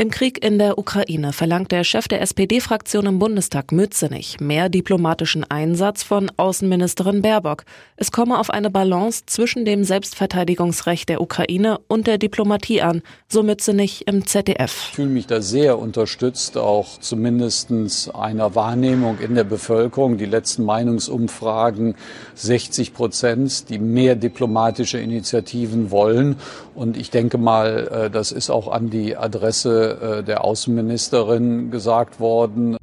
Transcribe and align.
Im 0.00 0.12
Krieg 0.12 0.44
in 0.44 0.60
der 0.60 0.78
Ukraine 0.78 1.32
verlangt 1.32 1.72
der 1.72 1.82
Chef 1.82 2.06
der 2.06 2.20
SPD-Fraktion 2.20 3.06
im 3.06 3.18
Bundestag 3.18 3.72
Mützenich 3.72 4.38
mehr 4.38 4.68
diplomatischen 4.68 5.42
Einsatz 5.42 6.04
von 6.04 6.30
Außenministerin 6.36 7.20
Baerbock. 7.20 7.64
Es 7.96 8.12
komme 8.12 8.38
auf 8.38 8.48
eine 8.48 8.70
Balance 8.70 9.24
zwischen 9.26 9.64
dem 9.64 9.82
Selbstverteidigungsrecht 9.82 11.08
der 11.08 11.20
Ukraine 11.20 11.80
und 11.88 12.06
der 12.06 12.18
Diplomatie 12.18 12.80
an, 12.80 13.02
so 13.26 13.42
Mützenich 13.42 14.06
im 14.06 14.24
ZDF. 14.24 14.90
Ich 14.90 14.94
fühle 14.94 15.08
mich 15.08 15.26
da 15.26 15.42
sehr 15.42 15.80
unterstützt, 15.80 16.56
auch 16.56 17.00
zumindest 17.00 17.72
einer 18.14 18.54
Wahrnehmung 18.54 19.18
in 19.18 19.34
der 19.34 19.42
Bevölkerung. 19.42 20.16
Die 20.16 20.26
letzten 20.26 20.64
Meinungsumfragen 20.64 21.96
60 22.36 22.94
Prozent, 22.94 23.68
die 23.68 23.80
mehr 23.80 24.14
diplomatische 24.14 24.98
Initiativen 24.98 25.90
wollen. 25.90 26.36
Und 26.76 26.96
ich 26.96 27.10
denke 27.10 27.36
mal, 27.36 27.88
äh, 27.88 28.10
das 28.10 28.30
ist 28.30 28.48
auch 28.48 28.68
an 28.68 28.90
die 28.90 29.16
Adresse 29.16 29.87
äh, 29.90 30.24
der 30.24 30.44
Außenministerin 30.44 31.70
gesagt 31.70 32.20
worden. 32.20 32.76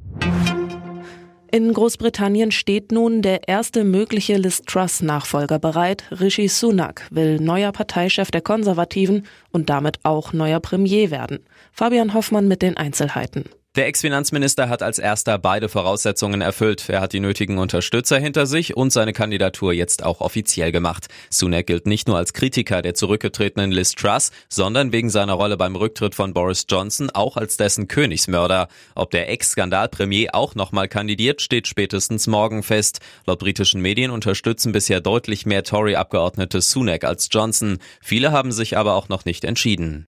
In 1.50 1.72
Großbritannien 1.72 2.50
steht 2.50 2.92
nun 2.92 3.22
der 3.22 3.48
erste 3.48 3.84
mögliche 3.84 4.36
Liz 4.36 4.62
Truss-Nachfolger 4.62 5.58
bereit. 5.58 6.04
Rishi 6.10 6.48
Sunak 6.48 7.06
will 7.10 7.40
neuer 7.40 7.72
Parteichef 7.72 8.30
der 8.30 8.42
Konservativen 8.42 9.26
und 9.52 9.70
damit 9.70 10.00
auch 10.02 10.32
neuer 10.32 10.60
Premier 10.60 11.10
werden. 11.10 11.38
Fabian 11.72 12.12
Hoffmann 12.12 12.48
mit 12.48 12.62
den 12.62 12.76
Einzelheiten. 12.76 13.44
Der 13.76 13.88
Ex-Finanzminister 13.88 14.70
hat 14.70 14.82
als 14.82 14.98
erster 14.98 15.36
beide 15.36 15.68
Voraussetzungen 15.68 16.40
erfüllt. 16.40 16.88
Er 16.88 17.02
hat 17.02 17.12
die 17.12 17.20
nötigen 17.20 17.58
Unterstützer 17.58 18.18
hinter 18.18 18.46
sich 18.46 18.74
und 18.74 18.90
seine 18.90 19.12
Kandidatur 19.12 19.74
jetzt 19.74 20.02
auch 20.02 20.22
offiziell 20.22 20.72
gemacht. 20.72 21.08
Sunak 21.28 21.66
gilt 21.66 21.86
nicht 21.86 22.08
nur 22.08 22.16
als 22.16 22.32
Kritiker 22.32 22.80
der 22.80 22.94
zurückgetretenen 22.94 23.70
Liz 23.70 23.92
Truss, 23.92 24.30
sondern 24.48 24.92
wegen 24.92 25.10
seiner 25.10 25.34
Rolle 25.34 25.58
beim 25.58 25.76
Rücktritt 25.76 26.14
von 26.14 26.32
Boris 26.32 26.64
Johnson 26.66 27.10
auch 27.10 27.36
als 27.36 27.58
dessen 27.58 27.86
Königsmörder. 27.86 28.68
Ob 28.94 29.10
der 29.10 29.28
Ex-Skandalpremier 29.28 30.34
auch 30.34 30.54
nochmal 30.54 30.88
kandidiert, 30.88 31.42
steht 31.42 31.68
spätestens 31.68 32.26
morgen 32.26 32.62
fest. 32.62 33.00
Laut 33.26 33.40
britischen 33.40 33.82
Medien 33.82 34.10
unterstützen 34.10 34.72
bisher 34.72 35.02
deutlich 35.02 35.44
mehr 35.44 35.64
Tory-Abgeordnete 35.64 36.62
Sunak 36.62 37.04
als 37.04 37.28
Johnson. 37.30 37.76
Viele 38.00 38.32
haben 38.32 38.52
sich 38.52 38.78
aber 38.78 38.94
auch 38.94 39.10
noch 39.10 39.26
nicht 39.26 39.44
entschieden. 39.44 40.06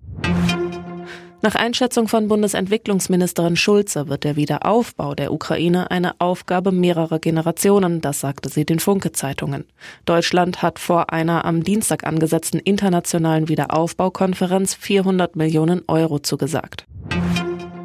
Nach 1.41 1.55
Einschätzung 1.55 2.09
von 2.09 2.27
Bundesentwicklungsministerin 2.27 3.55
Schulze 3.55 4.09
wird 4.09 4.25
der 4.25 4.35
Wiederaufbau 4.35 5.15
der 5.15 5.33
Ukraine 5.33 5.89
eine 5.93 6.21
Aufgabe 6.21 6.73
mehrerer 6.73 7.21
Generationen, 7.21 8.01
das 8.01 8.19
sagte 8.19 8.49
sie 8.49 8.65
den 8.65 8.81
Funke-Zeitungen. 8.81 9.65
Deutschland 10.05 10.63
hat 10.63 10.81
vor 10.81 11.13
einer 11.13 11.45
am 11.45 11.63
Dienstag 11.63 12.05
angesetzten 12.05 12.59
internationalen 12.59 13.49
Wiederaufbaukonferenz 13.49 14.75
400 14.75 15.37
Millionen 15.37 15.83
Euro 15.87 16.19
zugesagt. 16.19 16.87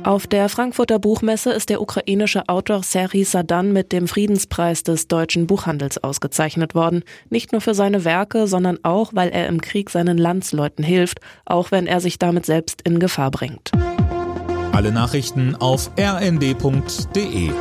Auf 0.03 0.27
der 0.27 0.49
Frankfurter 0.49 0.99
Buchmesse 0.99 1.53
ist 1.53 1.69
der 1.69 1.81
ukrainische 1.81 2.49
Autor 2.49 2.83
Serhi 2.83 3.23
Sadan 3.23 3.71
mit 3.71 3.93
dem 3.93 4.09
Friedenspreis 4.09 4.83
des 4.83 5.07
deutschen 5.07 5.47
Buchhandels 5.47 6.03
ausgezeichnet 6.03 6.75
worden. 6.75 7.03
Nicht 7.29 7.53
nur 7.53 7.61
für 7.61 7.73
seine 7.73 8.03
Werke, 8.03 8.45
sondern 8.47 8.79
auch, 8.83 9.13
weil 9.13 9.29
er 9.29 9.47
im 9.47 9.61
Krieg 9.61 9.89
seinen 9.89 10.17
Landsleuten 10.17 10.83
hilft, 10.83 11.21
auch 11.45 11.71
wenn 11.71 11.87
er 11.87 12.01
sich 12.01 12.19
damit 12.19 12.45
selbst 12.45 12.81
in 12.81 12.99
Gefahr 12.99 13.31
bringt. 13.31 13.71
Alle 14.73 14.91
Nachrichten 14.91 15.55
auf 15.55 15.89
rnd.de 15.97 17.51